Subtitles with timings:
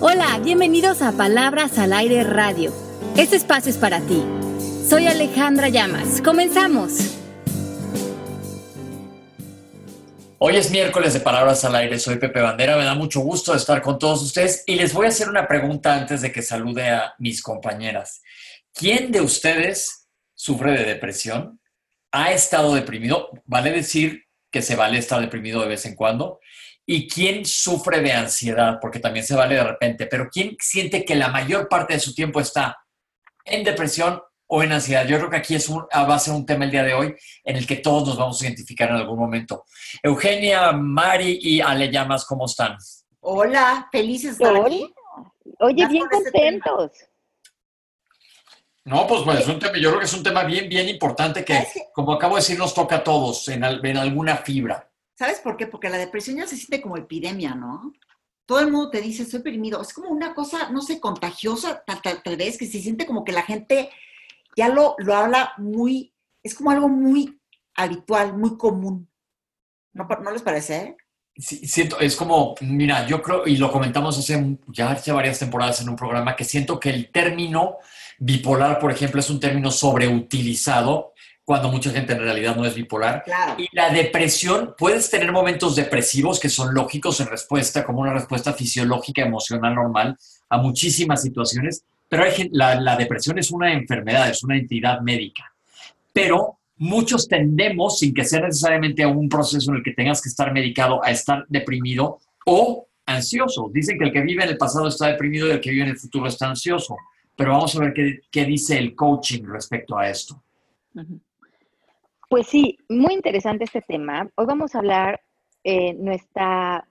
[0.00, 2.72] Hola, bienvenidos a Palabras al Aire Radio.
[3.16, 4.22] Este espacio es para ti.
[4.88, 6.22] Soy Alejandra Llamas.
[6.22, 7.16] Comenzamos.
[10.38, 13.82] Hoy es miércoles de Palabras al Aire, soy Pepe Bandera, me da mucho gusto estar
[13.82, 17.14] con todos ustedes y les voy a hacer una pregunta antes de que salude a
[17.18, 18.22] mis compañeras.
[18.72, 21.60] ¿Quién de ustedes sufre de depresión?
[22.12, 23.30] ¿Ha estado deprimido?
[23.46, 26.38] Vale decir que se vale estar deprimido de vez en cuando.
[26.90, 28.78] ¿Y quién sufre de ansiedad?
[28.80, 32.14] Porque también se vale de repente, pero ¿quién siente que la mayor parte de su
[32.14, 32.78] tiempo está
[33.44, 35.06] en depresión o en ansiedad.
[35.06, 36.94] Yo creo que aquí es un, ah, va a ser un tema el día de
[36.94, 37.14] hoy
[37.44, 39.64] en el que todos nos vamos a identificar en algún momento.
[40.02, 42.76] Eugenia, Mari y Ale Llamas, ¿cómo están?
[43.20, 44.90] Hola, felices de estar aquí.
[45.60, 46.92] Oye, bien contentos.
[48.84, 51.44] No, pues, pues es un tema, yo creo que es un tema bien, bien importante
[51.44, 54.87] que, como acabo de decir, nos toca a todos en, en alguna fibra.
[55.18, 55.66] ¿Sabes por qué?
[55.66, 57.92] Porque la depresión ya se siente como epidemia, ¿no?
[58.46, 59.82] Todo el mundo te dice, estoy deprimido.
[59.82, 63.42] Es como una cosa, no sé, contagiosa, tal vez, que se siente como que la
[63.42, 63.90] gente
[64.56, 67.40] ya lo, lo habla muy, es como algo muy
[67.74, 69.08] habitual, muy común.
[69.92, 70.96] ¿No, ¿no les parece?
[71.36, 75.80] Sí, siento, es como, mira, yo creo, y lo comentamos hace ya hace varias temporadas
[75.80, 77.78] en un programa, que siento que el término
[78.18, 81.12] bipolar, por ejemplo, es un término sobreutilizado
[81.48, 83.24] cuando mucha gente en realidad no es bipolar.
[83.56, 88.52] Y la depresión, puedes tener momentos depresivos que son lógicos en respuesta, como una respuesta
[88.52, 90.18] fisiológica, emocional normal
[90.50, 95.50] a muchísimas situaciones, pero la, depresión es una enfermedad, es una entidad médica.
[96.12, 100.52] Pero muchos tendemos, sin que sea necesariamente un proceso en el que tengas que estar
[100.52, 103.70] medicado, a estar deprimido o ansioso.
[103.72, 105.90] Dicen que el que vive en el pasado está deprimido y el que vive en
[105.92, 106.94] el futuro está ansioso.
[107.34, 107.94] Pero vamos a ver
[108.30, 110.42] qué, dice el coaching respecto a esto.
[112.28, 114.30] Pues sí, muy interesante este tema.
[114.34, 115.22] Hoy vamos a hablar
[115.64, 116.86] eh, nuestra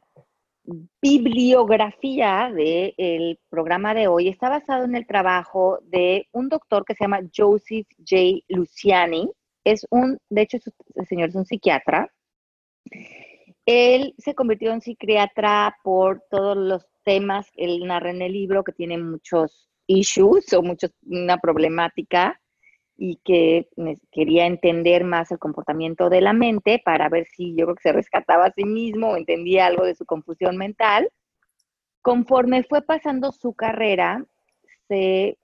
[0.99, 7.03] bibliografía del programa de hoy está basado en el trabajo de un doctor que se
[7.03, 8.39] llama Joseph J.
[8.47, 9.29] Luciani.
[9.63, 10.57] Es un, de hecho,
[10.95, 12.11] el señor es un psiquiatra.
[13.67, 18.63] Él se convirtió en psiquiatra por todos los temas que él narra en el libro,
[18.63, 22.41] que tiene muchos issues o muchos, una problemática
[22.97, 23.69] y que
[24.11, 27.91] quería entender más el comportamiento de la mente para ver si yo creo que se
[27.91, 31.11] rescataba a sí mismo o entendía algo de su confusión mental.
[32.01, 34.25] Conforme fue pasando su carrera,
[34.87, 35.37] se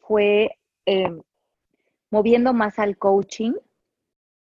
[0.00, 1.10] fue eh,
[2.10, 3.52] moviendo más al coaching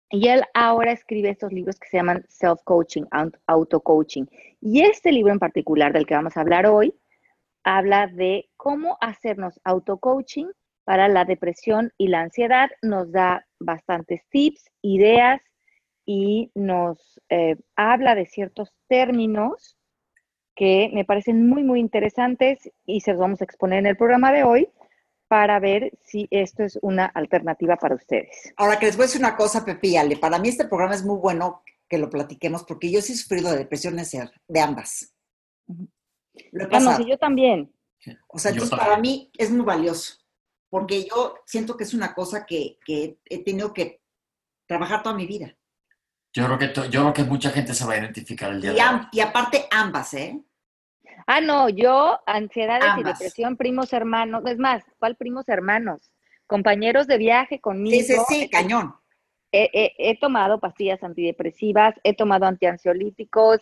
[0.09, 3.06] y él ahora escribe estos libros que se llaman self-coaching,
[3.48, 4.26] auto-coaching.
[4.59, 6.94] Y este libro en particular del que vamos a hablar hoy
[7.64, 10.48] habla de cómo hacernos auto-coaching
[10.84, 12.69] para la depresión y la ansiedad.
[12.81, 15.42] Nos da bastantes tips, ideas
[16.06, 19.78] y nos eh, habla de ciertos términos
[20.56, 24.31] que me parecen muy, muy interesantes y se los vamos a exponer en el programa
[24.31, 24.68] de hoy
[25.28, 28.53] para ver si esto es una alternativa para ustedes.
[28.58, 31.06] Ahora que les voy a decir una cosa, Pepi Ale, para mí este programa es
[31.06, 35.16] muy bueno que lo platiquemos porque yo sí he sufrido de depresiones de ambas.
[36.52, 37.06] Lo he pasado.
[37.06, 37.74] yo también.
[38.28, 40.21] O sea, entonces para mí es muy valioso
[40.72, 44.02] porque yo siento que es una cosa que, he tenido que
[44.66, 45.54] trabajar toda mi vida.
[46.34, 48.76] Yo creo que, yo creo que mucha gente se va a identificar el día y,
[48.76, 49.02] de hoy.
[49.12, 50.42] Y aparte ambas, ¿eh?
[51.28, 56.09] Ah, no, yo, ansiedades y depresión, primos hermanos, es más, ¿cuál primos hermanos?
[56.48, 57.98] Compañeros de viaje conmigo.
[57.98, 58.96] Sí, sí, sí, cañón.
[59.52, 63.59] He, tomado pastillas antidepresivas, he tomado antiansiolíticos.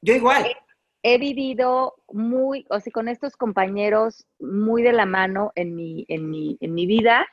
[0.00, 0.56] yo igual he
[1.18, 6.56] vivido muy, o sea, con estos compañeros muy de la mano en mi, en mi,
[6.60, 7.26] en mi vida.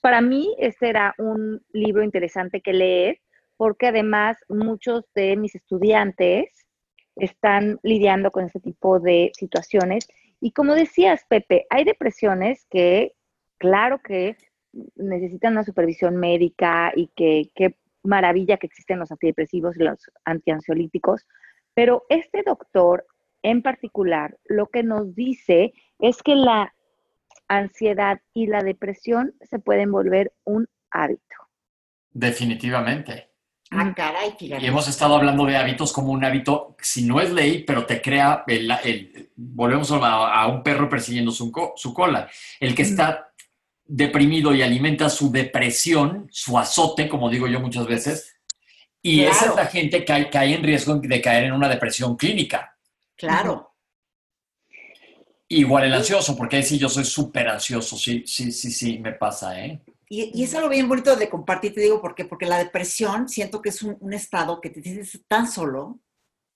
[0.00, 3.20] para mí, este era un libro interesante que leer,
[3.56, 6.66] porque además muchos de mis estudiantes
[7.16, 10.08] están lidiando con este tipo de situaciones.
[10.40, 13.14] Y como decías, Pepe, hay depresiones que,
[13.58, 14.36] claro que
[14.96, 21.26] necesitan una supervisión médica y que qué maravilla que existen los antidepresivos y los antiansiolíticos,
[21.74, 23.06] pero este doctor
[23.42, 26.74] en particular lo que nos dice es que la
[27.48, 31.22] ansiedad y la depresión se pueden volver un hábito.
[32.10, 33.28] Definitivamente.
[33.70, 37.64] Ah, caray, Y hemos estado hablando de hábitos como un hábito, si no es ley,
[37.64, 42.30] pero te crea, el, volvemos a, un perro persiguiendo su, su cola.
[42.60, 43.30] El que está
[43.84, 48.38] deprimido y alimenta su depresión, su azote, como digo yo muchas veces,
[49.02, 52.77] y esa es la gente que cae en riesgo de caer en una depresión clínica.
[53.18, 53.74] Claro.
[55.48, 59.12] Igual el ansioso, porque ahí sí yo soy súper ansioso, sí, sí, sí, sí, me
[59.12, 59.82] pasa, ¿eh?
[60.10, 62.24] Y, es algo bien bonito de compartir, te digo, ¿por qué?
[62.24, 65.98] Porque la depresión siento que es un, estado que te sientes tan solo.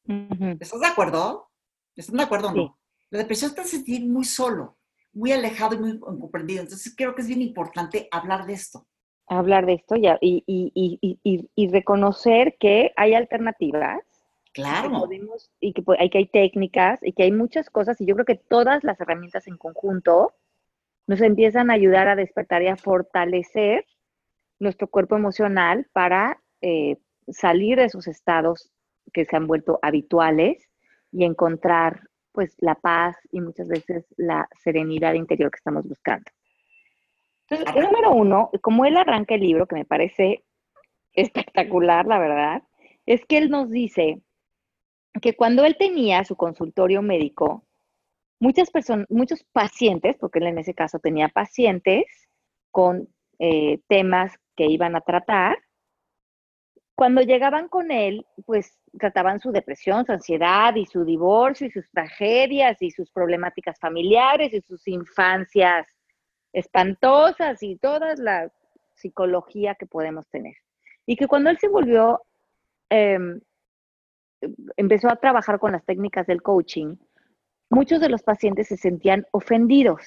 [0.06, 1.50] ¿Estás de acuerdo?
[1.94, 2.79] ¿Están de acuerdo o no?
[3.11, 4.79] La depresión te hace sentir muy solo,
[5.12, 6.62] muy alejado y muy incomprendido.
[6.62, 8.87] Entonces creo que es bien importante hablar de esto.
[9.26, 10.73] Hablar de esto ya, y, y,
[11.23, 14.00] y, y reconocer que hay alternativas.
[14.52, 15.08] Claro.
[15.60, 18.34] y que, hay, que hay técnicas y que hay muchas cosas y yo creo que
[18.34, 20.34] todas las herramientas en conjunto
[21.06, 23.87] nos empiezan a ayudar a despertar y a fortalecer
[24.58, 28.70] nuestro cuerpo emocional para eh, salir de esos estados
[29.12, 30.69] que se han vuelto habituales
[31.10, 36.31] y encontrar pues la paz y muchas veces la serenidad interior que estamos buscando.
[37.49, 40.44] Entonces, el número uno, como él arranca el libro, que me parece
[41.12, 42.62] espectacular, la verdad,
[43.04, 44.22] es que él nos dice
[45.20, 47.64] que cuando él tenía su consultorio médico,
[48.41, 52.05] muchas personas, muchos pacientes, porque él en ese caso tenía pacientes
[52.70, 55.59] con eh, temas que iban a tratar,
[56.94, 61.91] cuando llegaban con él, pues trataban su depresión, su ansiedad y su divorcio y sus
[61.91, 65.87] tragedias y sus problemáticas familiares y sus infancias
[66.53, 68.53] espantosas y toda la
[68.94, 70.55] psicología que podemos tener.
[71.06, 72.20] Y que cuando él se volvió,
[72.91, 73.41] em,
[74.76, 76.96] empezó a trabajar con las técnicas del coaching,
[77.70, 80.02] muchos de los pacientes se sentían ofendidos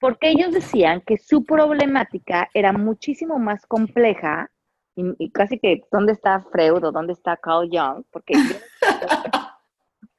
[0.00, 4.50] porque ellos decían que su problemática era muchísimo más compleja
[4.96, 8.04] y, casi que, ¿dónde está Freud o dónde está Carl Jung?
[8.10, 8.34] Porque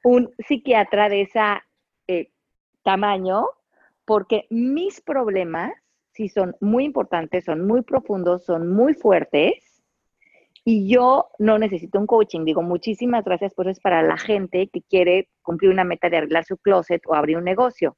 [0.04, 1.40] un psiquiatra de ese
[2.08, 2.30] eh,
[2.82, 3.46] tamaño,
[4.04, 5.72] porque mis problemas
[6.12, 9.71] sí son muy importantes, son muy profundos, son muy fuertes,
[10.64, 12.44] y yo no necesito un coaching.
[12.44, 16.44] Digo, muchísimas gracias, pues es para la gente que quiere cumplir una meta de arreglar
[16.44, 17.96] su closet o abrir un negocio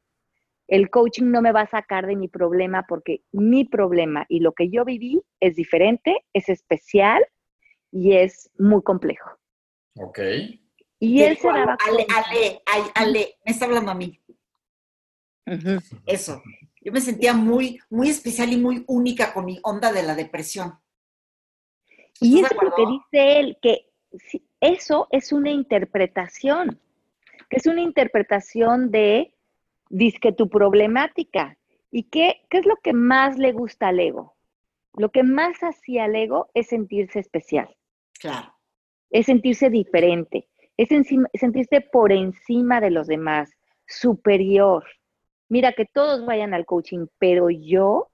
[0.67, 4.53] el coaching no me va a sacar de mi problema porque mi problema y lo
[4.53, 7.25] que yo viví es diferente, es especial
[7.91, 9.31] y es muy complejo.
[9.97, 10.19] Ok.
[10.99, 12.63] Y él se daba Ale, Ale,
[12.95, 14.21] Ale, me está hablando a mí.
[16.07, 16.43] Eso.
[16.81, 20.79] Yo me sentía muy, muy especial y muy única con mi onda de la depresión.
[22.21, 23.91] Y eso es lo que dice él, que
[24.61, 26.81] eso es una interpretación,
[27.51, 29.35] que es una interpretación de
[30.21, 31.57] que tu problemática.
[31.91, 34.35] ¿Y qué, qué es lo que más le gusta al ego?
[34.97, 37.75] Lo que más hacía al ego es sentirse especial.
[38.19, 38.55] Claro.
[39.11, 40.89] Es sentirse diferente, es
[41.35, 43.51] sentirse por encima de los demás,
[43.87, 44.85] superior.
[45.49, 48.11] Mira, que todos vayan al coaching, pero yo,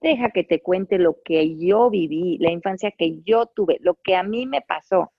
[0.00, 4.16] deja que te cuente lo que yo viví, la infancia que yo tuve, lo que
[4.16, 5.12] a mí me pasó.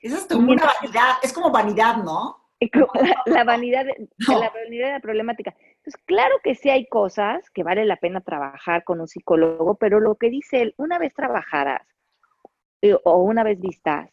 [0.00, 2.38] Eso es como una vanidad, es como vanidad, ¿no?
[3.26, 3.86] la, vanidad,
[4.28, 5.54] la vanidad de la problemática.
[5.58, 10.00] Entonces, claro que sí hay cosas que vale la pena trabajar con un psicólogo, pero
[10.00, 11.82] lo que dice él, una vez trabajadas
[12.82, 14.10] eh, o una vez vistas,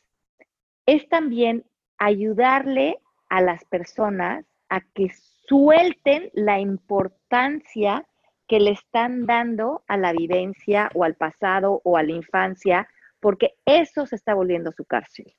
[0.86, 1.66] es también
[2.00, 5.10] ayudarle a las personas a que
[5.48, 8.08] suelten la importancia
[8.50, 13.54] que le están dando a la vivencia o al pasado o a la infancia, porque
[13.64, 15.36] eso se está volviendo su cárcel.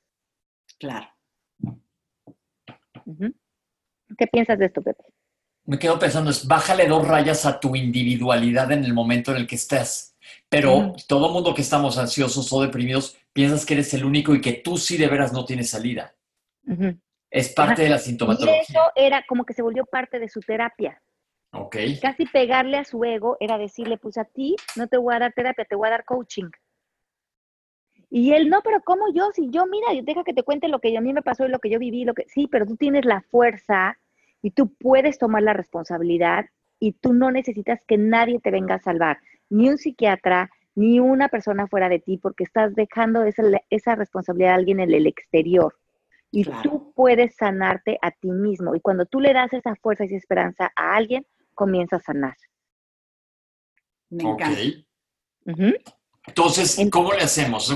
[0.79, 1.09] Claro.
[4.17, 5.03] ¿Qué piensas de esto, Pepe?
[5.65, 9.47] Me quedo pensando, es bájale dos rayas a tu individualidad en el momento en el
[9.47, 10.17] que estés.
[10.49, 14.53] Pero todo mundo que estamos ansiosos o deprimidos piensas que eres el único y que
[14.53, 16.15] tú sí de veras no tienes salida.
[17.29, 18.59] Es parte de la sintomatología.
[18.59, 21.03] Y eso era como que se volvió parte de su terapia.
[21.53, 21.77] Ok.
[22.01, 25.33] Casi pegarle a su ego era decirle, pues a ti no te voy a dar
[25.33, 26.51] terapia, te voy a dar coaching.
[28.09, 29.31] Y él, no, pero ¿cómo yo?
[29.33, 31.61] Si yo, mira, deja que te cuente lo que a mí me pasó y lo
[31.61, 33.99] que yo viví, lo que sí, pero tú tienes la fuerza
[34.43, 36.47] y tú puedes tomar la responsabilidad
[36.81, 41.29] y tú no necesitas que nadie te venga a salvar, ni un psiquiatra, ni una
[41.29, 45.77] persona fuera de ti, porque estás dejando esa, esa responsabilidad a alguien en el exterior.
[46.33, 48.75] Y tú puedes sanarte a ti mismo.
[48.75, 51.27] Y cuando tú le das esa fuerza y esa esperanza a alguien,
[51.61, 52.37] comienza a sanar.
[54.09, 54.59] Me encanta.
[56.27, 57.71] Entonces, ¿cómo le hacemos?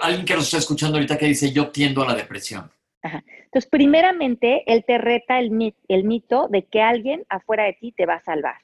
[0.00, 2.70] Alguien que nos está escuchando ahorita que dice, yo tiendo a la depresión.
[3.02, 8.06] Entonces, primeramente, él te reta el, el mito de que alguien afuera de ti te
[8.06, 8.56] va a salvar.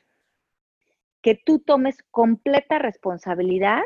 [1.21, 3.83] Que tú tomes completa responsabilidad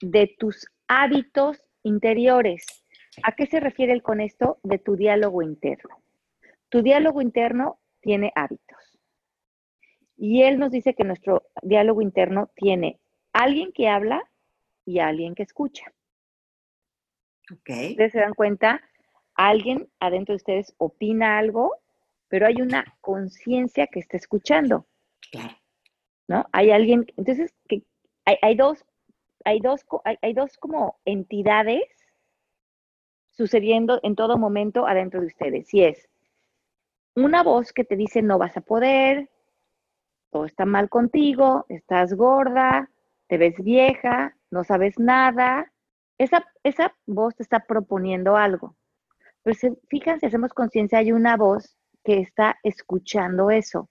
[0.00, 2.64] de tus hábitos interiores.
[3.24, 4.58] ¿A qué se refiere él con esto?
[4.62, 6.02] De tu diálogo interno.
[6.68, 8.77] Tu diálogo interno tiene hábitos.
[10.18, 12.98] Y él nos dice que nuestro diálogo interno tiene
[13.32, 14.28] alguien que habla
[14.84, 15.84] y alguien que escucha.
[17.60, 17.92] Okay.
[17.92, 18.82] Ustedes se dan cuenta,
[19.34, 21.72] alguien adentro de ustedes opina algo,
[22.26, 24.86] pero hay una conciencia que está escuchando.
[25.30, 25.56] Claro.
[26.26, 26.44] ¿No?
[26.52, 27.84] Hay alguien, entonces, que
[28.24, 28.84] hay, dos,
[29.44, 29.86] hay dos,
[30.20, 31.84] hay, dos como entidades
[33.30, 35.72] sucediendo en todo momento adentro de ustedes.
[35.72, 36.08] Y es
[37.14, 39.30] una voz que te dice no vas a poder,
[40.30, 42.90] todo está mal contigo, estás gorda,
[43.28, 45.72] te ves vieja, no sabes nada.
[46.18, 48.76] Esa, esa voz te está proponiendo algo.
[49.42, 53.88] Pero se, fíjense, hacemos conciencia, hay una voz que está escuchando eso.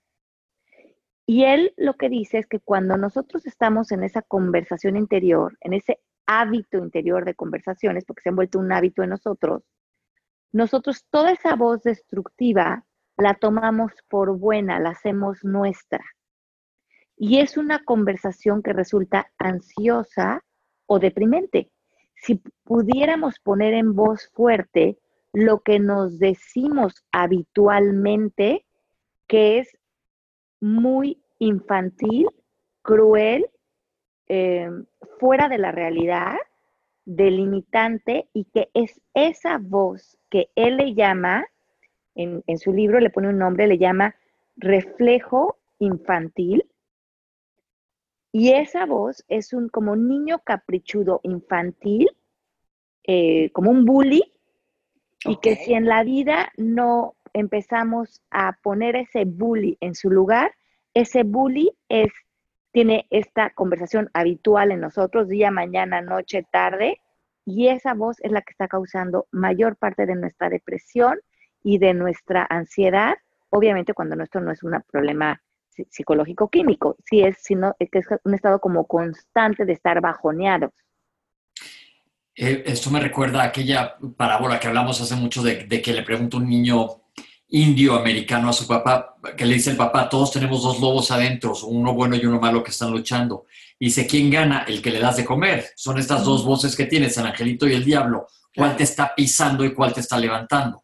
[1.25, 5.73] Y él lo que dice es que cuando nosotros estamos en esa conversación interior, en
[5.73, 9.63] ese hábito interior de conversaciones, porque se ha vuelto un hábito en nosotros,
[10.53, 12.85] nosotros toda esa voz destructiva
[13.17, 16.03] la tomamos por buena, la hacemos nuestra.
[17.17, 20.43] Y es una conversación que resulta ansiosa
[20.85, 21.71] o deprimente.
[22.15, 24.97] Si pudiéramos poner en voz fuerte
[25.33, 28.65] lo que nos decimos habitualmente,
[29.27, 29.77] que es
[30.61, 32.27] muy infantil,
[32.81, 33.47] cruel,
[34.27, 34.69] eh,
[35.19, 36.35] fuera de la realidad,
[37.05, 41.45] delimitante, y que es esa voz que él le llama,
[42.15, 44.15] en su libro le pone un nombre, le llama
[44.55, 46.65] reflejo infantil,
[48.39, 52.07] y esa voz es un como niño caprichudo infantil,
[53.03, 54.31] eh, como un bully,
[55.25, 60.51] y que si en la vida no empezamos a poner ese bully en su lugar,
[60.93, 62.13] ese bully es,
[62.71, 67.01] tiene esta conversación habitual en nosotros, día, mañana, noche, tarde,
[67.43, 71.17] y esa voz es la que está causando mayor parte de nuestra depresión
[71.63, 73.15] y de nuestra ansiedad,
[73.49, 75.41] obviamente cuando nuestro no es un problema
[75.89, 80.71] psicológico químico, si es, sino, que es un estado como constante de estar bajoneados.
[82.35, 86.37] Eh, esto me recuerda a aquella parábola que hablamos hace mucho de, que le pregunta
[86.37, 87.01] un niño
[87.49, 91.53] indio americano a su papá, que le dice el papá, todos tenemos dos lobos adentro,
[91.65, 93.45] uno bueno y uno malo que están luchando.
[93.79, 94.65] Y dice, ¿quién gana?
[94.67, 95.65] El que le das de comer.
[95.75, 98.27] Son estas dos voces que tienes, el angelito y el diablo.
[98.55, 100.83] ¿Cuál te está pisando y cuál te está levantando?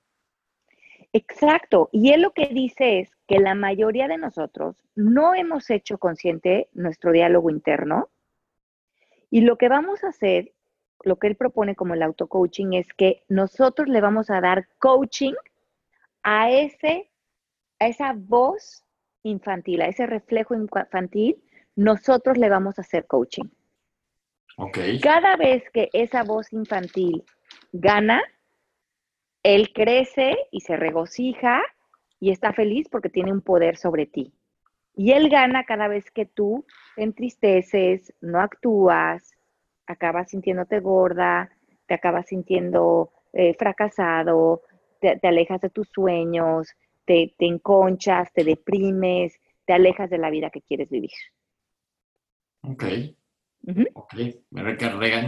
[1.11, 1.89] Exacto.
[1.91, 6.69] Y él lo que dice es que la mayoría de nosotros no hemos hecho consciente
[6.73, 8.09] nuestro diálogo interno.
[9.29, 10.53] Y lo que vamos a hacer,
[11.03, 15.33] lo que él propone como el auto-coaching, es que nosotros le vamos a dar coaching
[16.21, 17.11] a, ese,
[17.79, 18.83] a esa voz
[19.23, 21.41] infantil, a ese reflejo infantil,
[21.75, 23.45] nosotros le vamos a hacer coaching.
[24.57, 24.99] Okay.
[24.99, 27.23] Cada vez que esa voz infantil
[27.71, 28.21] gana,
[29.41, 31.61] él crece y se regocija
[32.23, 34.31] y está feliz porque tiene un poder sobre ti.
[34.95, 36.65] Y él gana cada vez que tú
[36.95, 39.33] te entristeces, no actúas,
[39.87, 41.49] acabas sintiéndote gorda,
[41.85, 44.61] te acabas sintiendo eh, fracasado,
[45.01, 46.69] te, alejas de tus sueños,
[47.03, 51.11] te, te enconchas, te deprimes, te alejas de la vida que quieres vivir.
[52.61, 52.85] Ok.
[53.93, 54.13] Ok,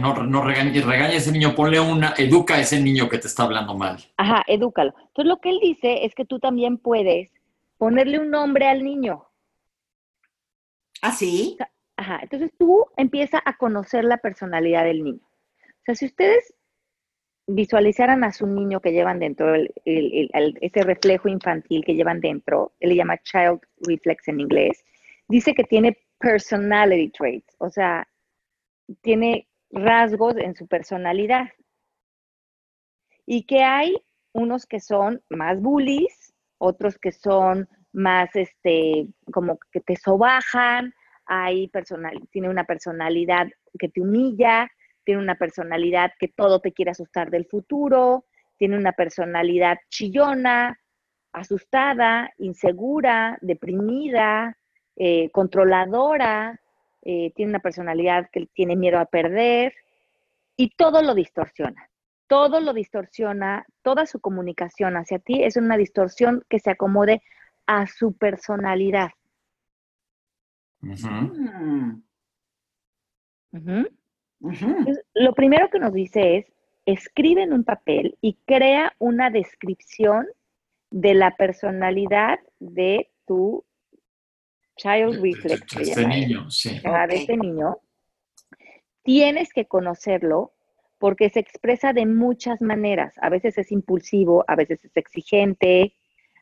[0.00, 3.28] no, no regañes, regaña a ese niño, ponle una, educa a ese niño que te
[3.28, 3.96] está hablando mal.
[4.18, 4.94] Ajá, edúcalo.
[4.98, 7.30] Entonces lo que él dice es que tú también puedes
[7.78, 9.24] ponerle un nombre al niño.
[11.00, 11.56] ¿Ah, sí?
[11.96, 15.22] Ajá, entonces tú empieza a conocer la personalidad del niño.
[15.22, 16.54] O sea, si ustedes
[17.46, 22.96] visualizaran a su niño que llevan dentro, ese reflejo infantil que llevan dentro, él le
[22.96, 24.84] llama child reflex en inglés,
[25.28, 28.06] dice que tiene personality traits, o sea,
[29.02, 31.48] tiene rasgos en su personalidad.
[33.24, 33.96] Y que hay
[34.32, 40.94] unos que son más bullies, otros que son más, este, como que te sobajan,
[41.26, 44.70] hay personal, tiene una personalidad que te humilla,
[45.04, 48.26] tiene una personalidad que todo te quiere asustar del futuro,
[48.58, 50.78] tiene una personalidad chillona,
[51.32, 54.56] asustada, insegura, deprimida,
[54.96, 56.60] eh, controladora,
[57.08, 59.72] eh, tiene una personalidad que tiene miedo a perder
[60.56, 61.88] y todo lo distorsiona.
[62.26, 67.22] Todo lo distorsiona, toda su comunicación hacia ti es una distorsión que se acomode
[67.66, 69.10] a su personalidad.
[70.80, 72.02] Mm.
[75.14, 76.52] lo primero que nos dice es,
[76.86, 80.26] escribe en un papel y crea una descripción
[80.90, 83.64] de la personalidad de tu
[84.76, 85.74] child reflex.
[85.74, 86.80] De, este niño, sí.
[86.80, 87.78] de este niño,
[89.02, 90.52] tienes que conocerlo
[90.98, 93.14] porque se expresa de muchas maneras.
[93.20, 95.94] A veces es impulsivo, a veces es exigente,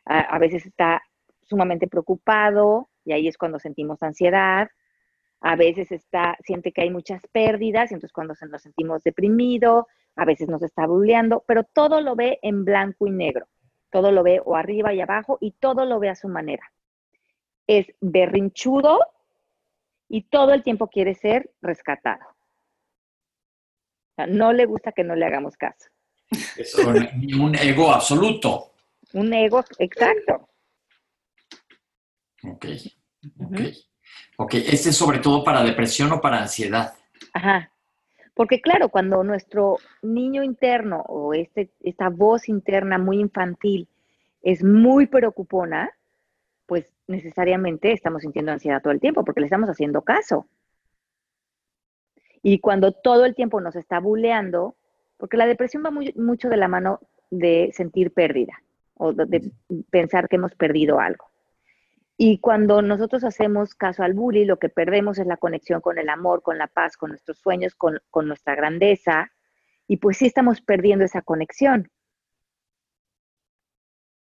[0.05, 1.03] a, veces está
[1.43, 4.69] sumamente preocupado y ahí es cuando sentimos ansiedad.
[5.41, 10.25] A veces está, siente que hay muchas pérdidas y entonces cuando nos sentimos deprimido, a
[10.25, 13.47] veces nos está bulleando, pero todo lo ve en blanco y negro.
[13.91, 16.73] Todo lo ve o arriba y abajo y todo lo ve a su manera
[17.67, 19.01] es berrinchudo
[20.09, 22.25] y todo el tiempo quiere ser rescatado.
[24.29, 25.89] no le gusta que no le hagamos caso.
[26.57, 28.73] Es un, ego absoluto.
[29.13, 30.49] Un ego, exacto.
[32.45, 32.67] Ok,
[33.41, 33.61] ok.
[34.37, 36.95] Ok, ¿este es sobre todo para depresión o para ansiedad?
[37.33, 37.71] Ajá.
[38.35, 43.89] Porque claro, cuando nuestro niño interno o este, esta voz interna muy infantil
[44.43, 45.91] es muy preocupona,
[47.07, 50.47] necesariamente estamos sintiendo ansiedad todo el tiempo porque le estamos haciendo caso.
[52.43, 54.77] Y cuando todo el tiempo nos está buleando,
[55.17, 58.63] porque la depresión va mucho de la mano de sentir pérdida
[58.95, 59.51] o de,
[59.91, 61.31] pensar que hemos perdido algo.
[62.17, 66.09] Y cuando nosotros hacemos caso al bully, lo que perdemos es la conexión con el
[66.09, 69.33] amor, con la paz, con nuestros sueños, con, nuestra grandeza.
[69.89, 71.91] Y pues sí estamos perdiendo esa conexión.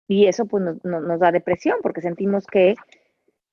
[0.10, 2.74] Y eso pues nos da depresión porque sentimos que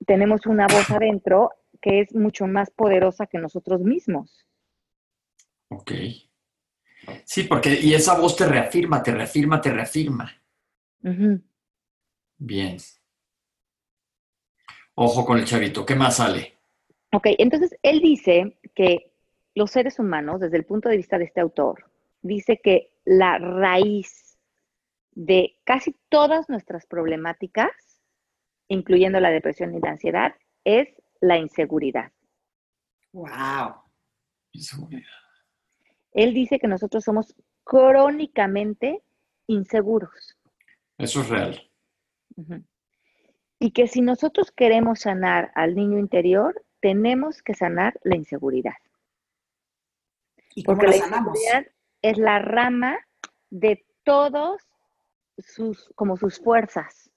[0.06, 1.50] tenemos una voz adentro
[1.82, 4.46] que es mucho más poderosa que nosotros mismos.
[5.68, 5.92] Ok.
[7.24, 10.32] Sí, porque y esa voz te reafirma, te reafirma, te reafirma.
[12.38, 12.76] Bien.
[14.94, 16.54] Ojo con el chavito, ¿qué más sale?
[17.12, 19.12] Ok, entonces él dice que
[19.54, 21.84] los seres humanos, desde el punto de vista de este autor,
[22.22, 24.25] dice que la raíz
[25.16, 27.72] de casi todas nuestras problemáticas,
[28.68, 30.88] incluyendo la depresión y la ansiedad, es
[31.20, 32.12] la inseguridad.
[33.12, 33.76] ¡Wow!
[34.52, 35.08] Inseguridad.
[36.12, 39.02] Él dice que nosotros somos crónicamente
[39.46, 40.36] inseguros.
[40.98, 41.70] Eso es real.
[43.58, 48.76] Y que si nosotros queremos sanar al niño interior, tenemos que sanar la inseguridad.
[50.54, 51.66] ¿Y Porque la inseguridad
[52.02, 52.98] es la rama
[53.48, 54.62] de todos
[55.38, 57.10] sus, como sus fuerzas.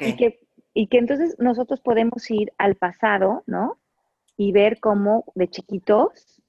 [0.00, 0.40] Y, que,
[0.72, 3.78] y que entonces nosotros podemos ir al pasado, ¿no?
[4.36, 6.42] Y ver cómo de chiquitos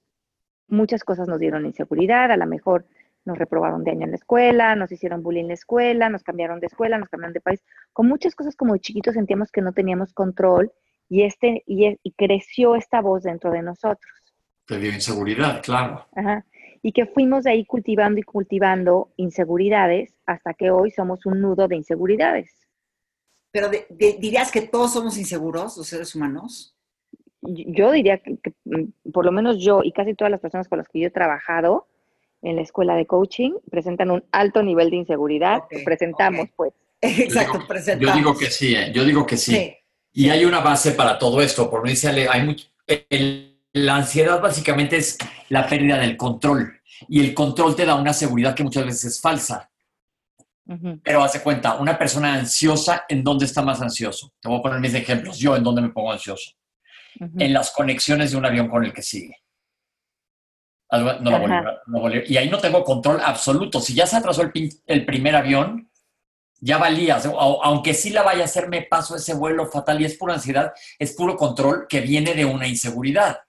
[0.68, 2.86] muchas cosas nos dieron inseguridad, a lo mejor
[3.26, 6.60] nos reprobaron de año en la escuela, nos hicieron bullying en la escuela, nos cambiaron
[6.60, 7.62] de escuela, nos cambiaron de país.
[7.92, 10.72] Con muchas cosas como de chiquitos sentíamos que no teníamos control
[11.10, 14.12] y, este, y, creció esta voz dentro de nosotros.
[14.66, 16.06] Te dio inseguridad, claro.
[16.16, 16.46] Ajá.
[16.88, 21.68] Y que fuimos de ahí cultivando y cultivando inseguridades hasta que hoy somos un nudo
[21.68, 22.50] de inseguridades.
[23.52, 26.78] Pero dirías que todos somos inseguros, los seres humanos
[27.42, 30.88] yo diría que, mm, por lo menos yo y casi todas las personas con las
[30.88, 31.88] que yo he trabajado
[32.42, 36.74] en la escuela de coaching presentan un alto nivel de inseguridad presentamos, pues.
[37.02, 38.16] Exacto, presentamos.
[38.16, 38.92] Yo digo que sí, ¿eh?
[38.94, 39.76] yo digo que sí.
[40.14, 42.68] Y hay una base para todo esto, por dice hay mucho,
[43.86, 45.18] la ansiedad básicamente es
[45.50, 49.22] la pérdida del control y el control te da una seguridad que muchas veces es
[49.22, 49.70] falsa.
[51.02, 54.34] Pero hace cuenta, una persona ansiosa, ¿en dónde está más ansioso?
[54.42, 55.38] Te voy a poner mis ejemplos.
[55.40, 56.52] Yo, ¿en dónde me pongo ansioso?
[57.20, 59.36] en las conexiones de un avión con el que sigue.
[60.92, 63.82] No y ahí no tengo control absoluto.
[63.82, 65.90] Si ya se atrasó el, primer avión,
[66.60, 67.20] ya valía.
[67.64, 70.74] aunque sí la vaya a hacer, me paso ese vuelo fatal y es pura ansiedad,
[70.98, 73.40] es puro control que viene de una inseguridad.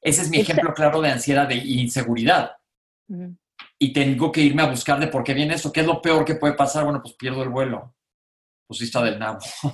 [0.00, 2.56] Ese es mi ejemplo claro de ansiedad de inseguridad.
[3.78, 5.72] Y tengo que irme a buscar de por qué viene eso.
[5.72, 6.84] ¿Qué es lo peor que puede pasar?
[6.84, 7.94] Bueno, pues pierdo el vuelo.
[8.66, 9.38] Pues sí está del nabo.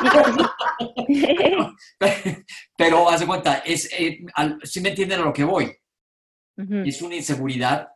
[2.76, 4.20] pero, haz de cuenta, es, eh,
[4.62, 5.76] si me entienden a lo que voy.
[6.84, 7.88] Es una inseguridad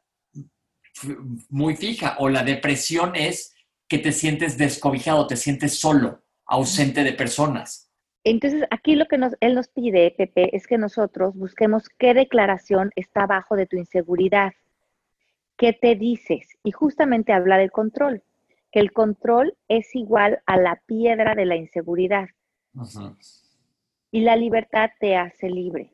[1.50, 2.16] muy fija.
[2.18, 3.54] O la depresión es
[3.88, 7.90] que te sientes descobijado, te sientes solo, ausente de personas.
[8.24, 12.90] Entonces, aquí lo que nos, él nos pide, Pepe, es que nosotros busquemos qué declaración
[12.96, 14.52] está abajo de tu inseguridad.
[15.58, 16.48] ¿Qué te dices?
[16.64, 18.22] Y justamente habla del control,
[18.72, 22.28] que el control es igual a la piedra de la inseguridad.
[24.10, 25.92] Y la libertad te hace libre.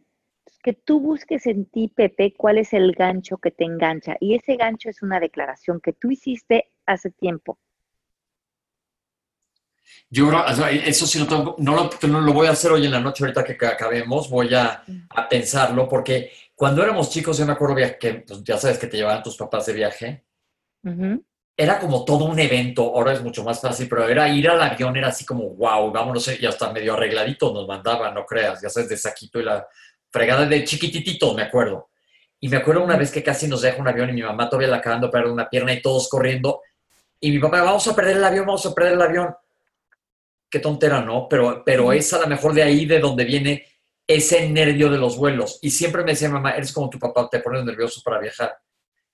[0.62, 4.16] Que tú busques en ti, Pepe, cuál es el gancho que te engancha.
[4.20, 7.58] Y ese gancho es una declaración que tú hiciste hace tiempo.
[10.08, 10.30] Yo
[10.84, 14.28] eso sí no, lo, lo, voy a hacer hoy en la noche, ahorita que acabemos,
[14.28, 14.82] voy a,
[15.28, 19.22] pensarlo, porque cuando éramos chicos, yo me acuerdo que pues, ya sabes que te llevaban
[19.22, 20.24] tus papás de viaje
[21.60, 24.96] era como todo un evento, ahora es mucho más fácil, pero era ir al avión,
[24.96, 28.88] era así como, wow, vámonos, y hasta medio arregladito nos mandaban, no creas, ya sabes,
[28.88, 29.68] de saquito y la
[30.10, 31.90] fregada de chiquititito, me acuerdo.
[32.40, 34.68] Y me acuerdo una vez que casi nos deja un avión y mi mamá todavía
[34.68, 36.62] la acabando de perder una pierna y todos corriendo.
[37.20, 39.34] Y mi papá, vamos a perder el avión, vamos a perder el avión.
[40.50, 41.28] Qué tontera, ¿no?
[41.28, 43.64] Pero, pero es a lo mejor de ahí de donde viene
[44.06, 45.58] ese nervio de los vuelos.
[45.62, 48.58] Y siempre me decía, mamá, eres como tu papá, te pones nervioso para viajar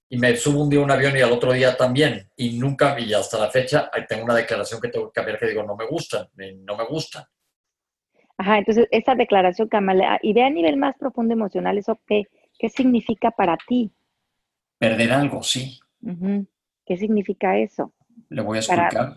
[0.08, 2.30] y me subo un día a un avión y al otro día también.
[2.36, 5.62] Y nunca, y hasta la fecha, tengo una declaración que tengo que cambiar que digo,
[5.62, 7.24] no me gustan, no me gustan.
[8.38, 12.24] Ajá, entonces esa declaración, Kamala, y ve a nivel más profundo emocional, ¿eso qué,
[12.58, 13.90] qué significa para ti?
[14.78, 15.80] Perder algo, sí.
[16.84, 17.92] ¿Qué significa eso?
[18.28, 19.16] Le voy a explicar.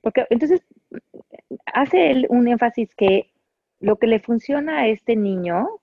[0.00, 0.62] Porque entonces
[1.66, 3.32] hace él un énfasis que
[3.80, 5.80] lo que le funciona a este niño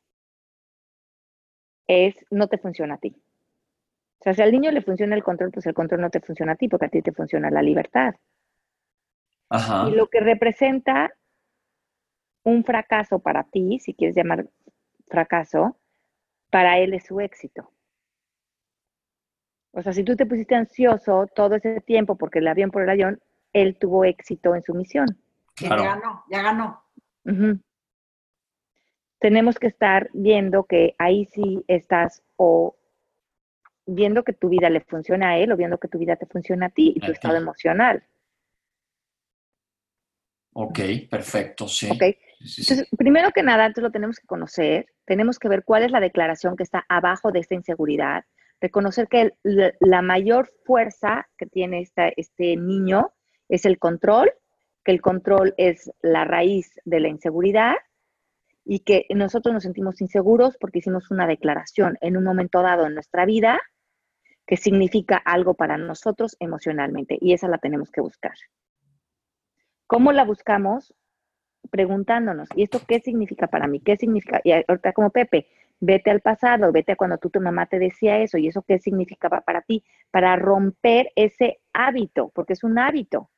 [1.87, 3.15] es no te funciona a ti.
[4.19, 6.53] O sea, si al niño le funciona el control, pues el control no te funciona
[6.53, 8.15] a ti, porque a ti te funciona la libertad.
[9.49, 9.87] Ajá.
[9.89, 11.13] Y lo que representa
[12.43, 14.47] un fracaso para ti, si quieres llamar
[15.07, 15.77] fracaso,
[16.49, 17.71] para él es su éxito.
[19.71, 22.89] O sea, si tú te pusiste ansioso todo ese tiempo porque el avión por el
[22.89, 23.21] avión,
[23.55, 25.07] él tuvo éxito en su misión.
[25.55, 25.83] Claro.
[25.83, 26.83] Ya ganó, ya ganó.
[29.19, 32.75] Tenemos que estar viendo que ahí sí estás o
[33.87, 36.67] viendo que tu vida le funciona a él o viendo que tu vida te funciona
[36.67, 37.13] a ti y A tu ti.
[37.13, 38.03] estado emocional.
[40.53, 41.87] Ok, perfecto, sí.
[41.89, 42.03] ¿ok?
[42.39, 42.73] Sí, sí, sí.
[42.73, 45.99] Entonces, primero que nada, antes lo tenemos que conocer, tenemos que ver cuál es la
[45.99, 48.25] declaración que está abajo de esta inseguridad,
[48.61, 53.11] reconocer que el- la, la mayor fuerza que tiene esta- este niño
[53.49, 54.31] es el control,
[54.83, 57.75] que el control es la raíz de la inseguridad
[58.63, 62.95] y que nosotros nos sentimos inseguros porque hicimos una declaración en un momento dado en
[62.95, 63.59] nuestra vida
[64.47, 68.33] que significa algo para nosotros emocionalmente y esa la tenemos que buscar.
[69.87, 70.93] ¿Cómo la buscamos?
[71.71, 73.79] Preguntándonos, ¿y esto qué significa para mí?
[73.79, 74.39] ¿Qué significa?
[74.43, 75.47] Y ahorita como Pepe,
[75.79, 78.79] vete al pasado, vete a cuando tú, tu mamá te decía eso, ¿y eso qué
[78.79, 79.83] significaba para ti?
[80.11, 83.29] Para romper ese hábito, porque es un hábito.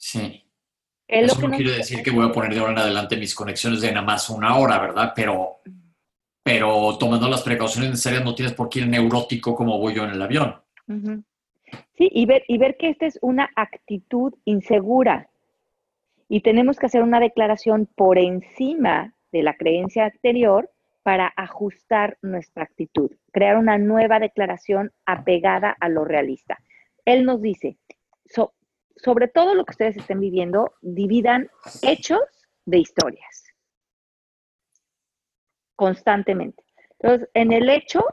[0.00, 0.42] Sí.
[1.06, 3.16] Es lo Eso que no quiere decir que voy a poner de ahora en adelante
[3.16, 5.12] mis conexiones de nada más una hora, ¿verdad?
[5.14, 5.60] Pero,
[6.42, 10.10] pero tomando las precauciones necesarias no tienes por qué ir neurótico como voy yo en
[10.10, 10.56] el avión.
[11.96, 15.28] Sí, y ver, y ver que esta es una actitud insegura.
[16.28, 20.70] Y tenemos que hacer una declaración por encima de la creencia anterior
[21.02, 26.58] para ajustar nuestra actitud, crear una nueva declaración apegada a lo realista.
[27.04, 27.76] Él nos dice,
[28.26, 28.54] so-
[29.02, 31.50] sobre todo lo que ustedes estén viviendo, dividan
[31.82, 32.20] hechos
[32.66, 33.40] de historias
[35.80, 36.62] constantemente.
[36.98, 38.04] Entonces, en el hecho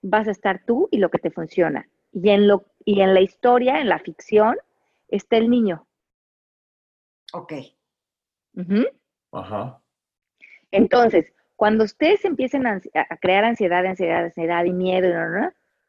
[0.00, 1.86] vas a estar tú y lo que te funciona.
[2.14, 4.56] Y en, lo, y en la historia, en la ficción,
[5.08, 5.86] está el niño.
[7.34, 7.52] Ok.
[8.54, 8.86] Ujú.
[9.32, 9.82] Ajá.
[10.70, 12.80] Entonces, cuando ustedes empiecen a,
[13.20, 15.10] crear ansiedad, ansiedad, ansiedad y miedo,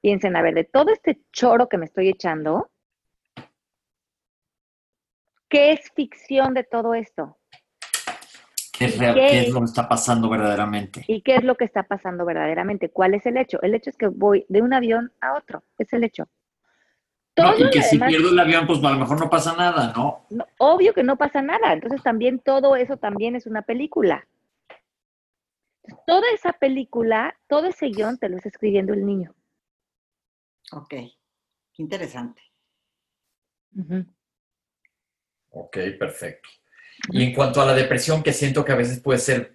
[0.02, 2.72] piensen, a ver, de todo este choro que me estoy echando,
[5.56, 7.38] ¿qué es ficción de todo esto?
[8.78, 9.28] ¿Qué es, real- ¿Qué?
[9.30, 11.06] qué es lo que está pasando verdaderamente?
[11.08, 12.90] ¿Y qué es lo que está pasando verdaderamente?
[12.90, 13.62] ¿Cuál es el hecho?
[13.62, 16.28] El hecho es que voy de un avión a otro, es el hecho.
[17.38, 20.26] No, y que si pierdo el avión, pues a lo mejor no pasa nada, ¿no?
[20.30, 21.72] No, obvio que no pasa nada.
[21.74, 24.26] Entonces también todo eso también es una película.
[26.08, 29.34] Toda esa película, todo ese guion te lo está escribiendo el niño.
[30.72, 30.90] Ok.
[30.90, 31.14] Qué
[31.78, 32.42] interesante.
[35.58, 36.50] Ok, perfecto.
[37.12, 39.54] Y en cuanto a la depresión, que siento que a veces puede ser,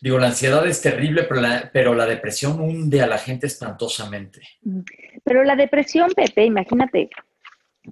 [0.00, 4.40] digo, la ansiedad es terrible, pero la, pero la depresión hunde a la gente espantosamente.
[5.24, 7.08] Pero la depresión, Pepe, imagínate,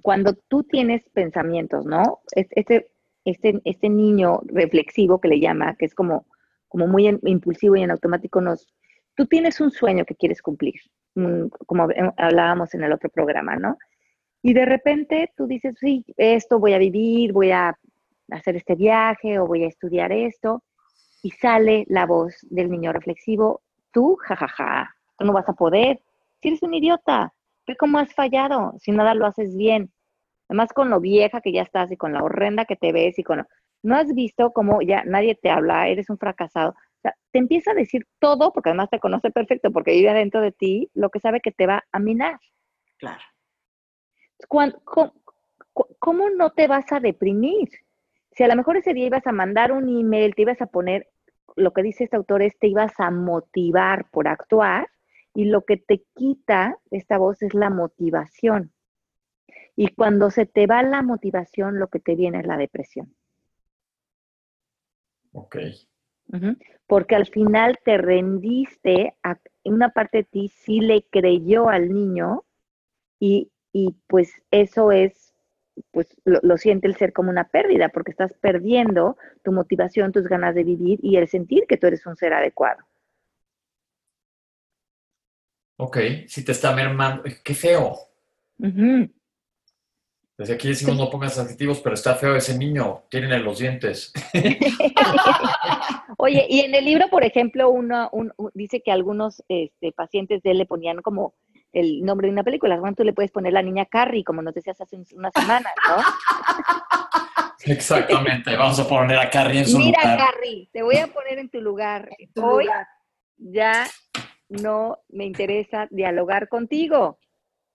[0.01, 2.19] cuando tú tienes pensamientos, ¿no?
[2.35, 2.89] Es- Este,
[3.25, 6.25] este, este niño reflexivo que le llama, que es como,
[6.67, 8.67] como muy en- impulsivo y en automático, nos,
[9.15, 10.75] tú tienes un sueño que quieres cumplir,
[11.15, 13.77] mm, como hablábamos en el otro programa, ¿no?
[14.47, 17.77] Y de repente tú dices, sí, esto voy a vivir, voy a
[18.31, 20.63] hacer este viaje o voy a estudiar esto,
[21.21, 23.59] y sale la voz del niño reflexivo,
[23.91, 25.99] tú, jajaja, tú no vas a poder,
[26.41, 27.33] si eres un idiota,
[27.67, 29.91] ve cómo has fallado, si nada lo haces bien.
[30.47, 33.23] Además con lo vieja que ya estás y con la horrenda que te ves y
[33.23, 33.39] con...
[33.39, 33.47] lo-
[33.83, 36.69] No has visto cómo ya nadie te habla, eres un fracasado.
[36.69, 40.39] O sea, te empieza a decir todo, porque además te conoce perfecto, porque vive adentro
[40.39, 42.39] de ti, lo que sabe que te va a minar.
[42.97, 43.19] Claro.
[44.47, 45.13] ¿Cómo,
[45.99, 47.69] cómo no te vas a deprimir?
[48.31, 51.09] Si a lo mejor ese día ibas a mandar un email, te ibas a poner,
[51.55, 54.89] lo que dice este autor es, te ibas a motivar por actuar
[55.33, 58.73] y lo que te quita esta voz es la motivación.
[59.75, 63.15] Y cuando se te va la motivación, lo que te viene es la depresión.
[65.31, 65.57] Ok.
[66.87, 72.43] Porque al final te rendiste, a, una parte de ti sí le creyó al niño
[73.19, 75.33] y, y pues eso es,
[75.91, 80.27] pues lo, lo siente el ser como una pérdida, porque estás perdiendo tu motivación, tus
[80.27, 82.83] ganas de vivir y el sentir que tú eres un ser adecuado.
[85.77, 87.95] Ok, si te está mermando, qué feo.
[90.37, 94.11] Desde aquí decimos no pongas adjetivos, pero está feo ese niño, tienen los dientes.
[96.17, 100.41] Oye, y en el libro, por ejemplo, uno un- un- dice que algunos este, pacientes
[100.43, 101.35] de él le ponían como
[101.73, 102.77] el nombre de una película.
[102.79, 105.73] Bueno, tú le puedes poner la niña Carrie, como nos decías hace un- unas semanas,
[105.87, 105.95] ¿no?
[107.65, 110.17] Exactamente, vamos a poner a Carrie en su Mira, lugar.
[110.17, 112.09] Carrie, te voy a poner en tu lugar.
[112.33, 112.87] tu Hoy lugar.
[113.37, 113.87] ya
[114.49, 117.19] no me interesa dialogar contigo.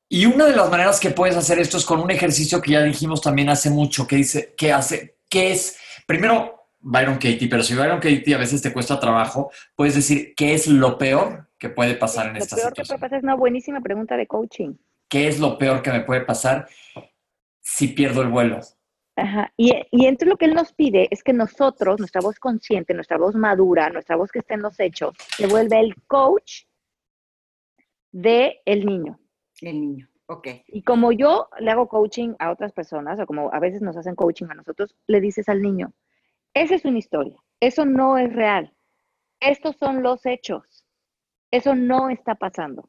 [0.08, 2.82] Y una de las maneras que puedes hacer esto es con un ejercicio que ya
[2.82, 7.74] dijimos también hace mucho, que dice, que hace, que es, primero, Byron Katie, pero si
[7.74, 11.94] Byron Katie a veces te cuesta trabajo, puedes decir, ¿qué es lo peor que puede
[11.94, 13.00] pasar en Lo esta peor que puede situación?
[13.00, 14.74] pasar es una buenísima pregunta de coaching.
[15.08, 16.68] ¿Qué es lo peor que me puede pasar
[17.60, 18.60] si pierdo el vuelo?
[19.16, 19.52] Ajá.
[19.56, 23.18] Y, y entonces lo que él nos pide es que nosotros, nuestra voz consciente, nuestra
[23.18, 26.62] voz madura, nuestra voz que está en los hechos, se vuelve el coach
[28.10, 29.18] de el niño.
[29.60, 30.08] El niño.
[30.26, 30.48] Ok.
[30.68, 34.14] Y como yo le hago coaching a otras personas, o como a veces nos hacen
[34.14, 35.92] coaching a nosotros, le dices al niño,
[36.54, 38.72] esa es una historia, eso no es real,
[39.40, 40.86] estos son los hechos,
[41.50, 42.88] eso no está pasando.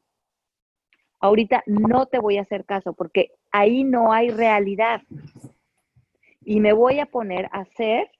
[1.20, 5.02] Ahorita no te voy a hacer caso porque ahí no hay realidad.
[6.42, 8.10] Y me voy a poner a hacer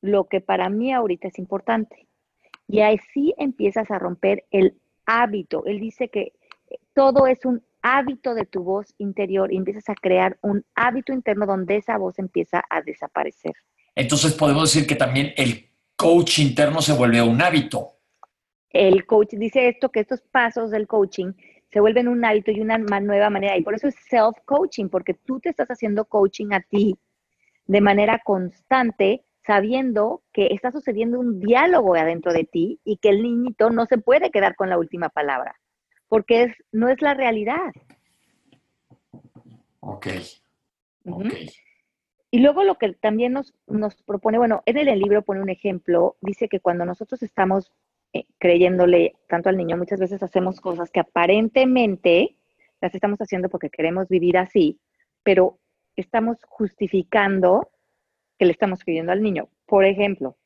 [0.00, 2.08] lo que para mí ahorita es importante.
[2.66, 5.64] Y así empiezas a romper el hábito.
[5.66, 6.32] Él dice que
[6.94, 11.46] todo es un hábito de tu voz interior y empiezas a crear un hábito interno
[11.46, 13.54] donde esa voz empieza a desaparecer.
[13.96, 17.94] Entonces podemos decir que también el coach interno se vuelve un hábito.
[18.70, 21.32] El coach dice esto, que estos pasos del coaching
[21.72, 23.56] se vuelven un hábito y una nueva manera.
[23.56, 26.96] Y por eso es self-coaching, porque tú te estás haciendo coaching a ti
[27.66, 33.22] de manera constante, sabiendo que está sucediendo un diálogo adentro de ti y que el
[33.22, 35.58] niñito no se puede quedar con la última palabra,
[36.08, 37.72] porque es, no es la realidad.
[39.80, 40.08] Ok.
[42.36, 46.18] Y luego lo que también nos, nos propone, bueno, en el libro pone un ejemplo,
[46.20, 47.72] dice que cuando nosotros estamos
[48.12, 52.36] eh, creyéndole tanto al niño, muchas veces hacemos cosas que aparentemente
[52.82, 54.78] las estamos haciendo porque queremos vivir así,
[55.22, 55.58] pero
[55.96, 57.70] estamos justificando
[58.38, 59.48] que le estamos creyendo al niño.
[59.64, 60.36] Por ejemplo,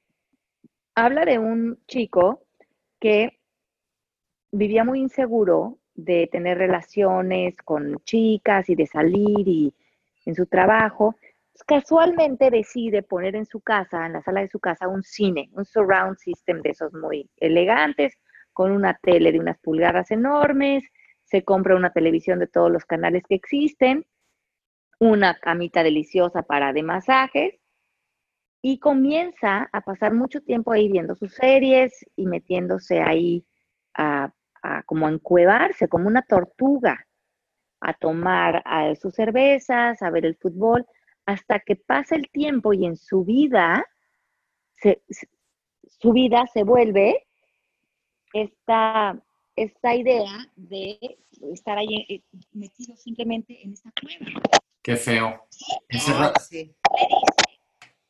[0.94, 2.44] habla de un chico
[3.00, 3.40] que
[4.52, 9.74] vivía muy inseguro de tener relaciones con chicas y de salir y
[10.24, 11.16] en su trabajo.
[11.66, 15.64] Casualmente decide poner en su casa, en la sala de su casa, un cine, un
[15.64, 18.18] surround system de esos muy elegantes,
[18.52, 20.84] con una tele de unas pulgadas enormes,
[21.24, 24.04] se compra una televisión de todos los canales que existen,
[24.98, 27.54] una camita deliciosa para de masajes
[28.62, 33.46] y comienza a pasar mucho tiempo ahí viendo sus series y metiéndose ahí
[33.94, 34.32] a,
[34.84, 37.06] como encuevarse, como una tortuga,
[37.80, 38.62] a tomar
[39.00, 40.86] sus cervezas, a ver el fútbol,
[41.26, 43.84] hasta que pasa el tiempo y en su vida,
[44.76, 45.02] se-
[46.00, 47.26] su vida se vuelve
[48.32, 49.16] esta,
[49.56, 50.98] esta idea de
[51.52, 54.40] estar ahí eh, metido simplemente en esta cueva.
[54.82, 55.46] Qué feo.
[55.88, 56.74] Ese Ah, sí.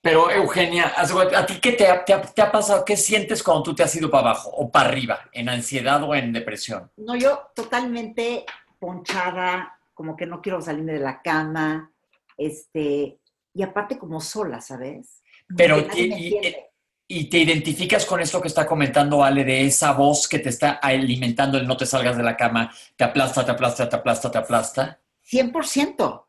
[0.03, 2.85] Pero Eugenia, ¿a ti qué te ha, te ha- te ha pasado?
[2.87, 5.29] ¿Qué sientes cuando tú te has ido para abajo o para arriba?
[5.33, 6.91] ¿En ansiedad o en depresión?
[6.97, 8.47] No, yo totalmente
[8.79, 11.93] ponchada, como que no quiero salirme de la cama,
[12.41, 13.21] este,
[13.55, 15.23] y aparte como sola, ¿sabes?
[15.47, 16.67] Como Pero y- y- entiende.
[17.13, 20.75] ¿Y te identificas con esto que está comentando Ale de esa voz que te está
[20.75, 24.39] alimentando el no te salgas de la cama, te aplasta, te aplasta, te aplasta, te
[24.39, 25.01] aplasta?
[25.25, 26.29] 100%,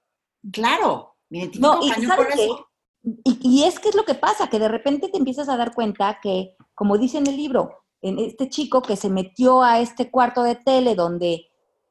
[0.52, 2.44] claro, me identifico No, y cañón ¿sabes con qué?
[2.46, 2.68] eso.
[3.04, 5.76] Y, y es que es lo que pasa, que de repente te empiezas a dar
[5.76, 10.10] cuenta que, como dice en el libro, en este chico que se metió a este
[10.10, 11.46] cuarto de tele donde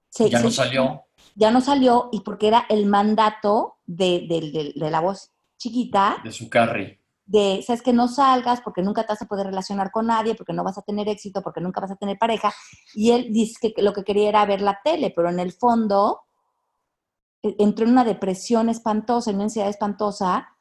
[0.08, 1.04] se, Ya no salió.
[1.36, 6.16] Ya no salió y porque era el mandato de, de- de- de la voz chiquita
[6.24, 6.98] de su carry.
[7.26, 10.52] de, sabes que no salgas porque nunca te vas a poder relacionar con nadie, porque
[10.52, 12.52] no vas a tener éxito, porque nunca vas a tener pareja.
[12.94, 16.22] Y él dice que lo que quería era ver la tele, pero en el fondo
[17.42, 20.56] eh, entró en una depresión espantosa, en una ansiedad espantosa,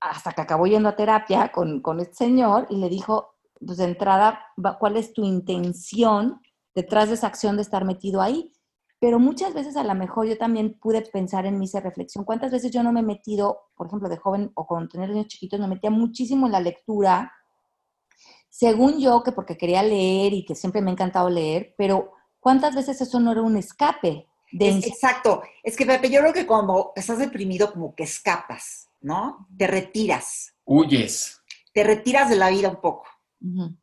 [0.00, 3.84] hasta que acabó yendo a terapia con, con este señor y le dijo, pues de
[3.84, 4.40] entrada,
[4.78, 6.40] ¿cuál es tu intención
[6.74, 8.52] detrás de esa acción de estar metido ahí?
[9.00, 12.24] Pero muchas veces a lo mejor yo también pude pensar en mi esa reflexión.
[12.24, 15.28] ¿Cuántas veces yo no me he metido, por ejemplo, de joven o con tener niños
[15.28, 17.32] chiquitos, me metía muchísimo en la lectura,
[18.50, 22.74] según yo, que porque quería leer y que siempre me ha encantado leer, pero ¿cuántas
[22.74, 24.26] veces eso no era un escape?
[24.52, 28.88] De Es- exacto, es que Pepe, yo creo que cuando estás deprimido como que escapas,
[29.00, 29.46] ¿no?
[29.56, 31.40] Te retiras, Huyes.
[31.72, 33.04] te retiras de la vida un poco.
[33.40, 33.76] Ujú.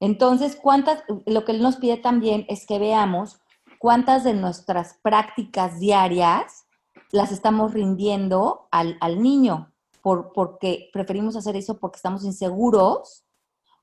[0.00, 3.40] Entonces, ¿cuántas, lo que él nos pide también es que veamos
[3.84, 6.64] cuántas de nuestras prácticas diarias
[7.12, 13.26] las estamos rindiendo al, al niño, por, porque preferimos hacer eso porque estamos inseguros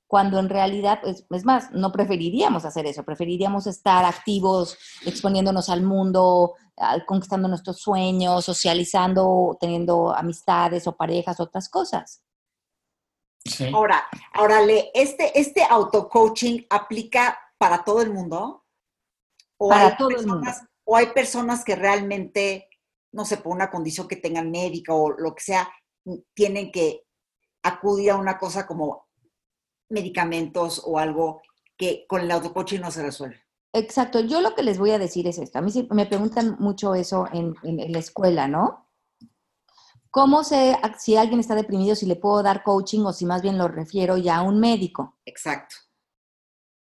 [0.07, 5.83] cuando en realidad, es, es más, no preferiríamos hacer eso, preferiríamos estar activos, exponiéndonos al
[5.83, 12.23] mundo, a- conquistando nuestros sueños, socializando, teniendo amistades o parejas, otras cosas.
[13.45, 13.69] Sí.
[13.71, 18.60] Ahora, ahora le, este, este auto-coaching aplica para todo el mundo.
[19.63, 20.41] ¿O Para hay todo el mundo.
[20.41, 22.67] personas- O hay personas que realmente,
[23.13, 25.69] no sé, por una condición que tengan médica o lo que sea,
[26.33, 27.05] tienen que
[27.63, 29.05] acudir a una cosa como
[29.89, 31.41] medicamentos o algo
[31.77, 33.39] que con el auto-coaching no se resuelve.
[33.73, 35.59] Exacto, yo lo que les voy a decir es esto.
[35.59, 38.87] A mí sí me preguntan mucho eso en, en- la escuela, ¿no?
[40.09, 43.57] ¿Cómo sé si alguien está deprimido, si le puedo dar coaching o si más bien
[43.57, 45.17] lo refiero ya a un médico?
[45.25, 45.75] Exacto.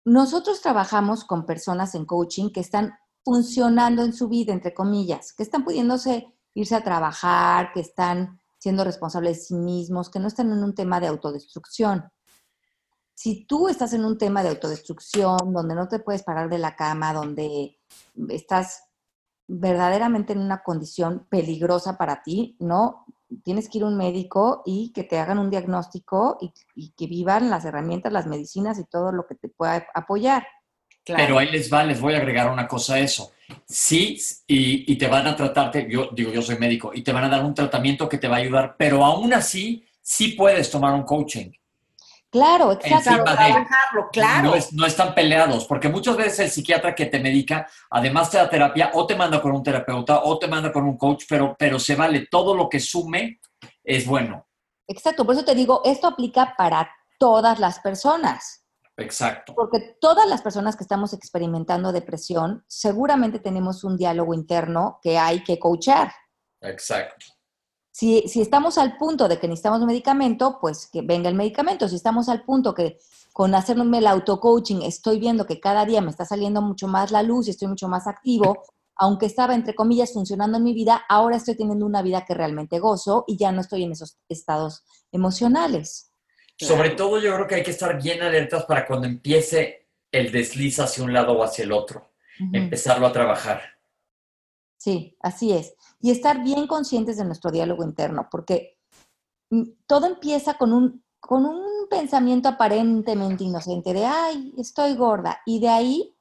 [0.05, 5.43] Nosotros trabajamos con personas en coaching que están funcionando en su vida, entre comillas, que
[5.43, 10.51] están pudiéndose irse a trabajar, que están siendo responsables de sí mismos, que no están
[10.51, 12.11] en un tema de autodestrucción.
[13.13, 16.75] Si tú estás en un tema de autodestrucción, donde no te puedes parar de la
[16.75, 17.79] cama, donde
[18.29, 18.83] estás
[19.47, 23.05] verdaderamente en una condición peligrosa para ti, ¿no?
[23.43, 27.07] Tienes que ir a un médico y que te hagan un diagnóstico y, y que
[27.07, 30.45] vivan las herramientas, las medicinas y todo lo que te pueda apoyar.
[31.03, 31.23] Claro.
[31.23, 33.31] Pero ahí les va, les voy a agregar una cosa a eso.
[33.65, 34.17] Sí,
[34.47, 37.29] y, y te van a tratarte, yo digo, yo soy médico, y te van a
[37.29, 41.03] dar un tratamiento que te va a ayudar, pero aún así, sí puedes tomar un
[41.03, 41.51] coaching.
[42.33, 42.95] Claro, exacto.
[43.11, 44.49] Encima Claro, de- trabajarlo, claro.
[44.49, 48.37] No, es- no están peleados, porque muchas veces el psiquiatra que te medica, además te
[48.37, 51.55] da terapia, o te manda con un terapeuta, o te manda con un coach, pero,
[51.59, 53.39] pero se vale, todo lo que sume
[53.83, 54.47] es bueno.
[54.87, 58.65] Exacto, por eso te digo, esto aplica para todas las personas.
[58.97, 59.53] Exacto.
[59.55, 65.43] Porque todas las personas que estamos experimentando depresión, seguramente tenemos un diálogo interno que hay
[65.43, 66.11] que coachar.
[66.61, 67.27] Exacto.
[67.93, 71.87] Si, si estamos al punto de que necesitamos un medicamento, pues que venga el medicamento.
[71.87, 72.97] Si estamos al punto que
[73.31, 77.21] con hacerme el auto-coaching estoy viendo que cada día me está saliendo mucho más la
[77.21, 78.63] luz y estoy mucho más activo,
[78.95, 82.79] aunque estaba, entre comillas, funcionando en mi vida, ahora estoy teniendo una vida que realmente
[82.79, 86.11] gozo y ya no estoy en esos estados emocionales.
[86.57, 86.75] Claro.
[86.75, 90.79] Sobre todo yo creo que hay que estar bien alertas para cuando empiece el desliz
[90.79, 92.13] hacia un lado o hacia el otro,
[92.53, 93.72] empezarlo a trabajar.
[94.83, 95.75] Sí, así es.
[96.01, 98.77] Y estar bien conscientes de nuestro diálogo interno, porque
[99.49, 105.39] mm, todo empieza con un, con un pensamiento aparentemente inocente de, ay, estoy gorda.
[105.45, 106.13] Y de ahí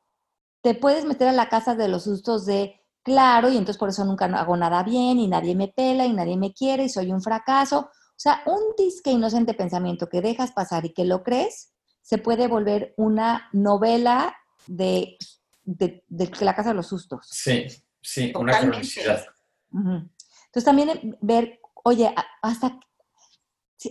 [0.60, 4.04] te puedes meter a la casa de los sustos de, claro, y entonces por eso
[4.04, 7.20] nunca hago nada bien y nadie me pela y nadie me quiere y soy un
[7.20, 7.90] fracaso.
[7.90, 12.46] O sea, un disque inocente pensamiento que dejas pasar y que lo crees, se puede
[12.46, 14.36] volver una novela
[14.68, 15.18] de,
[15.64, 17.26] de, de la casa de los sustos.
[17.28, 17.66] Sí,
[18.02, 18.68] sí, una Totalmente.
[18.68, 19.24] cronicidad.
[19.72, 20.10] Ujú.
[20.46, 22.78] Entonces también eh, ver, oye, hasta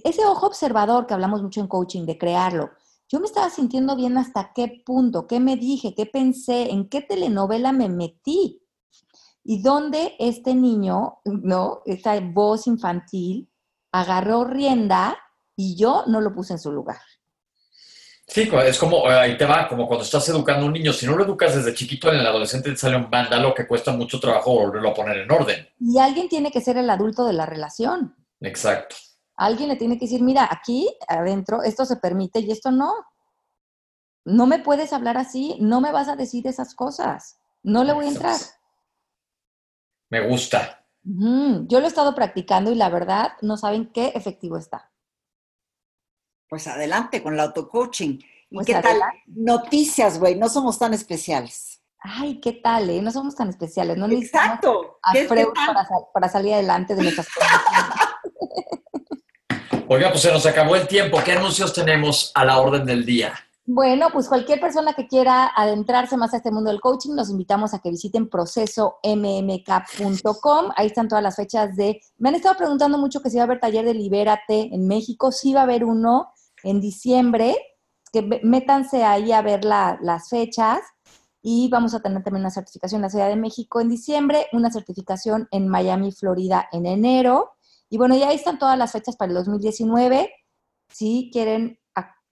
[0.03, 2.71] ese ojo observador que hablamos mucho en coaching, de crearlo,
[3.09, 7.01] yo me estaba sintiendo bien hasta qué punto, qué me dije, qué pensé, en qué
[7.01, 8.61] telenovela me metí
[9.43, 11.81] y dónde este niño, ¿no?
[11.85, 13.49] Esta voz infantil
[13.91, 15.17] agarró rienda
[15.57, 17.01] y yo no lo puse en su lugar.
[18.33, 21.05] Sí, es como, eh, ahí te va, como cuando estás educando a un niño, si
[21.05, 24.21] no lo educas desde chiquito, en el adolescente te sale un vándalo que cuesta mucho
[24.21, 25.67] trabajo volverlo a poner en orden.
[25.81, 28.15] Y alguien tiene que ser el adulto de la relación.
[28.39, 28.95] Exacto.
[29.35, 32.93] Alguien le tiene que decir, mira, aquí adentro esto se permite y esto no.
[34.23, 37.37] No me puedes hablar así, no me vas a decir esas cosas.
[37.63, 38.37] No le voy a entrar.
[40.09, 40.85] Me gusta.
[41.03, 44.90] Yo lo he estado practicando y la verdad no saben qué efectivo está.
[46.51, 48.19] Pues adelante con el auto-coaching.
[48.49, 48.99] ¿Y Pues qué adelante.
[48.99, 49.09] tal?
[49.27, 51.81] Noticias, güey, no somos tan especiales.
[52.01, 52.89] Ay, ¿qué tal?
[52.89, 53.01] eh?
[53.01, 53.95] No somos tan especiales.
[53.95, 54.99] No necesitamos Exacto.
[55.01, 55.67] a ¿Qué- qué Freud tal?
[55.73, 57.27] para, para salir adelante de nuestras
[59.49, 59.85] condiciones.
[59.87, 61.19] Oiga, pues se nos acabó el tiempo.
[61.23, 63.31] ¿Qué anuncios tenemos a la orden del día?
[63.65, 67.73] Bueno, pues cualquier persona que quiera adentrarse más a este mundo del coaching, los invitamos
[67.73, 70.71] a que visiten procesommk.com.
[70.75, 72.01] Ahí están todas las fechas de...
[72.17, 75.31] Me han estado preguntando mucho que si va a haber taller de Libérate en México.
[75.31, 76.33] Sí va a haber uno
[76.63, 77.55] en diciembre.
[78.13, 80.79] Que métanse ahí a ver la- las fechas.
[81.41, 84.69] Y vamos a tener también una certificación en la Ciudad de México en diciembre, una
[84.71, 87.51] certificación en Miami, Florida en enero.
[87.89, 90.31] Y bueno, ya ahí están todas las fechas para el 2019.
[90.89, 91.79] Si quieren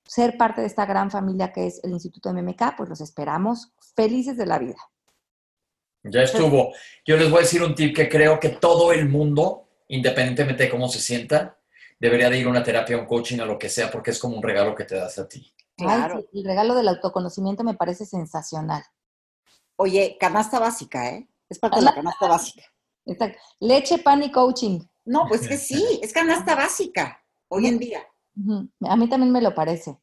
[0.06, 4.38] ser parte de esta gran familia que es el Instituto MMK, pues los esperamos felices
[4.38, 4.78] de la vida.
[6.04, 6.74] Ya estuvo.
[7.06, 10.70] Yo les voy a decir un tip que creo que todo el mundo, independientemente de
[10.70, 11.59] cómo se sienta,
[12.00, 14.20] debería de ir a una terapia, a un coaching, a lo que sea, porque es
[14.20, 15.54] como un regalo que te das a ti.
[15.76, 16.18] Claro.
[16.18, 18.84] Ay, sí, el regalo del autoconocimiento me parece sensacional.
[19.76, 21.30] Oye, canasta básica, ¿eh?
[21.50, 22.64] Es parte de la canasta básica.
[23.06, 23.39] Exacto.
[23.60, 24.82] Leche, pan y coaching.
[25.06, 28.02] No, pues que sí, es canasta básica hoy en día.
[28.88, 29.97] A mí también me lo parece.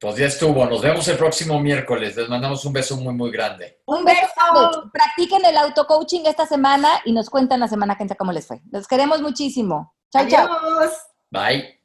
[0.00, 0.66] Pues ya estuvo.
[0.66, 2.16] Nos vemos el próximo miércoles.
[2.16, 3.80] Les mandamos un beso muy, muy grande.
[3.86, 4.90] Un beso.
[4.92, 8.60] Practiquen el auto-coaching esta semana y nos cuentan la semana que entra cómo les fue.
[8.70, 9.95] Los queremos muchísimo.
[10.12, 10.48] Chao, chao.
[11.30, 11.76] Bye.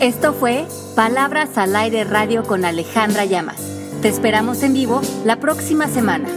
[0.00, 0.66] Esto fue
[0.96, 3.60] Palabras al Aire Radio con Alejandra Llamas.
[4.02, 6.28] Te esperamos en vivo la próxima semana.